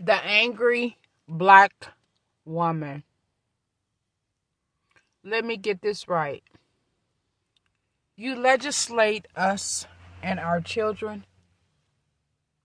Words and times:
The 0.00 0.14
angry 0.14 0.96
black 1.26 1.72
woman. 2.44 3.02
Let 5.24 5.44
me 5.44 5.56
get 5.56 5.82
this 5.82 6.06
right. 6.06 6.44
You 8.16 8.36
legislate 8.36 9.26
us 9.34 9.86
and 10.22 10.38
our 10.38 10.60
children 10.60 11.24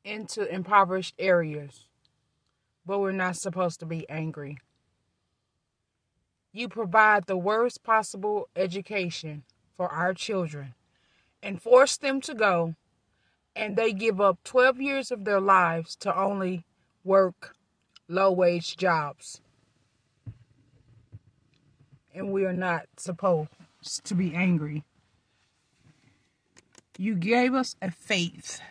into 0.04 0.48
impoverished 0.48 1.16
areas, 1.18 1.88
but 2.86 3.00
we're 3.00 3.12
not 3.12 3.36
supposed 3.36 3.80
to 3.80 3.86
be 3.88 4.08
angry. 4.10 4.60
You 6.52 6.70
provide 6.70 7.26
the 7.26 7.38
worst 7.38 7.84
possible 7.84 8.48
education 8.56 9.44
for 9.76 9.90
our 9.90 10.14
children 10.14 10.76
and 11.42 11.60
force 11.60 11.98
them 11.98 12.22
to 12.22 12.36
go, 12.36 12.76
and 13.56 13.76
they 13.76 13.92
give 13.92 14.22
up 14.22 14.38
12 14.44 14.80
years 14.80 15.12
of 15.12 15.26
their 15.26 15.42
lives 15.42 15.96
to 15.98 16.16
only 16.16 16.64
work 17.04 17.56
low 18.08 18.32
wage 18.32 18.78
jobs. 18.78 19.42
And 22.14 22.32
we 22.32 22.46
are 22.46 22.54
not 22.54 22.86
supposed 22.98 23.50
to 24.04 24.16
be 24.16 24.36
angry. 24.36 24.84
You 26.98 27.16
gave 27.16 27.54
us 27.54 27.76
a 27.82 27.90
faith 27.90 28.62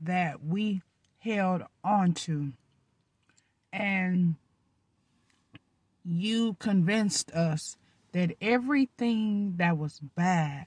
that 0.00 0.44
we 0.44 0.82
held 1.18 1.62
onto, 1.82 2.52
and 3.72 4.36
you 6.04 6.54
convinced 6.60 7.32
us 7.32 7.76
that 8.12 8.36
everything 8.40 9.54
that 9.56 9.76
was 9.76 9.98
bad, 10.14 10.66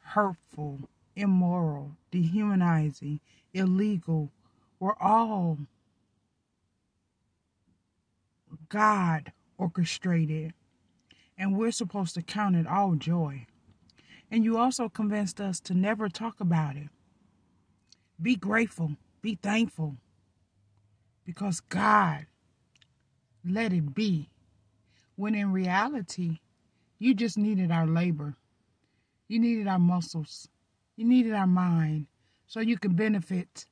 hurtful, 0.00 0.88
immoral, 1.16 1.96
dehumanizing, 2.12 3.18
illegal 3.52 4.30
were 4.78 5.00
all 5.02 5.58
God 8.74 9.30
orchestrated, 9.56 10.52
and 11.38 11.56
we're 11.56 11.70
supposed 11.70 12.16
to 12.16 12.22
count 12.22 12.56
it 12.56 12.66
all 12.66 12.96
joy. 12.96 13.46
And 14.32 14.42
you 14.42 14.58
also 14.58 14.88
convinced 14.88 15.40
us 15.40 15.60
to 15.60 15.74
never 15.74 16.08
talk 16.08 16.40
about 16.40 16.74
it. 16.74 16.88
Be 18.20 18.34
grateful, 18.34 18.96
be 19.22 19.38
thankful, 19.40 19.94
because 21.24 21.60
God 21.60 22.26
let 23.48 23.72
it 23.72 23.94
be. 23.94 24.28
When 25.14 25.36
in 25.36 25.52
reality, 25.52 26.40
you 26.98 27.14
just 27.14 27.38
needed 27.38 27.70
our 27.70 27.86
labor, 27.86 28.34
you 29.28 29.38
needed 29.38 29.68
our 29.68 29.78
muscles, 29.78 30.48
you 30.96 31.04
needed 31.04 31.32
our 31.32 31.46
mind 31.46 32.08
so 32.48 32.58
you 32.58 32.76
can 32.76 32.94
benefit, 32.96 33.66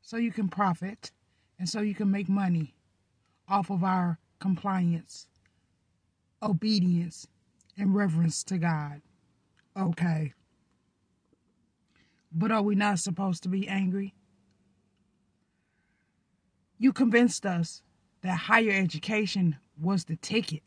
so 0.00 0.16
you 0.16 0.32
can 0.32 0.48
profit, 0.48 1.12
and 1.58 1.68
so 1.68 1.82
you 1.82 1.94
can 1.94 2.10
make 2.10 2.30
money 2.30 2.74
off 3.48 3.70
of 3.70 3.84
our 3.84 4.18
compliance, 4.38 5.26
obedience, 6.42 7.26
and 7.76 7.94
reverence 7.94 8.44
to 8.44 8.58
God. 8.58 9.02
Okay. 9.76 10.32
But 12.32 12.52
are 12.52 12.62
we 12.62 12.74
not 12.74 12.98
supposed 12.98 13.42
to 13.44 13.48
be 13.48 13.68
angry? 13.68 14.14
You 16.78 16.92
convinced 16.92 17.46
us 17.46 17.82
that 18.22 18.36
higher 18.36 18.72
education 18.72 19.56
was 19.80 20.04
the 20.04 20.16
ticket, 20.16 20.62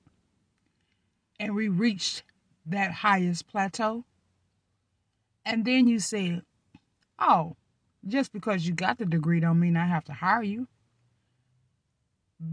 and 1.39 1.56
we 1.56 1.67
reached 1.67 2.23
that 2.66 2.91
highest 2.91 3.47
plateau. 3.47 4.06
And 5.45 5.66
then 5.66 5.88
you 5.88 6.00
said, 6.00 6.44
oh, 7.19 7.56
just 8.06 8.31
because 8.34 8.67
you 8.67 8.73
got 8.73 8.97
the 8.97 9.06
degree 9.06 9.39
don't 9.39 9.59
mean 9.59 9.78
I 9.78 9.88
have 9.88 10.06
to 10.06 10.14
hire 10.14 10.44
you 10.44 10.67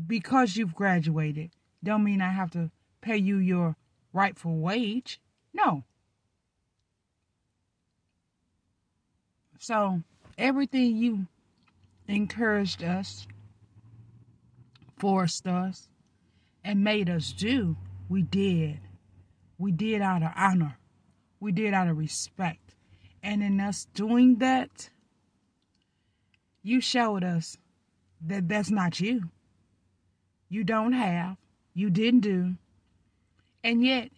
because 0.06 0.56
you've 0.56 0.74
graduated 0.74 1.50
don't 1.84 2.02
mean 2.02 2.22
I 2.22 2.30
have 2.30 2.50
to 2.52 2.70
pay 3.02 3.18
you 3.18 3.36
your 3.36 3.77
rightful 4.12 4.56
wage. 4.56 5.20
No. 5.53 5.84
So 9.59 10.03
everything 10.38 10.97
you 10.97 11.26
encouraged 12.09 12.82
us, 12.82 13.26
forced 14.97 15.47
us, 15.47 15.91
and 16.64 16.82
made 16.82 17.10
us 17.10 17.32
do, 17.32 17.76
we 18.09 18.22
did. 18.22 18.80
We 19.59 19.70
did 19.70 20.00
out 20.00 20.22
of 20.22 20.32
honor. 20.34 20.78
We 21.38 21.53
did 21.53 21.75
out 21.75 21.88
of 21.88 21.98
respect. 21.98 22.75
And 23.22 23.42
in 23.42 23.60
us 23.60 23.86
doing 23.94 24.36
that, 24.36 24.88
you 26.62 26.80
showed 26.80 27.22
us 27.22 27.59
that 28.22 28.48
that's 28.48 28.70
not 28.70 29.00
you 29.00 29.30
you 30.49 30.65
don't 30.65 30.93
have, 30.93 31.37
you 31.75 31.91
didn't 31.91 32.21
do, 32.21 32.55
and 33.62 33.84
yet 33.84 34.10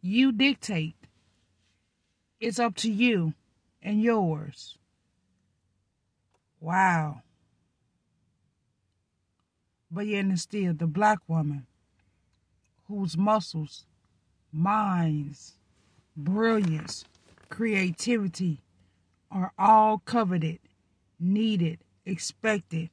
you 0.00 0.32
dictate. 0.32 0.96
It's 2.40 2.58
up 2.58 2.74
to 2.76 2.90
you 2.90 3.34
and 3.82 4.02
yours. 4.02 4.76
Wow. 6.60 7.22
But 9.90 10.06
yet 10.06 10.24
and 10.24 10.40
still, 10.40 10.72
the 10.74 10.86
black 10.86 11.18
woman 11.28 11.66
whose 12.88 13.16
muscles, 13.16 13.86
minds, 14.52 15.54
brilliance, 16.16 17.04
creativity 17.48 18.60
are 19.30 19.52
all 19.58 20.02
coveted, 20.04 20.58
needed, 21.18 21.78
expected, 22.04 22.90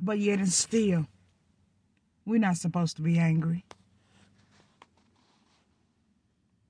But 0.00 0.20
yet 0.20 0.38
and 0.38 0.48
still, 0.52 1.06
we're 2.24 2.38
not 2.38 2.56
supposed 2.56 2.96
to 2.96 3.02
be 3.02 3.18
angry. 3.18 3.64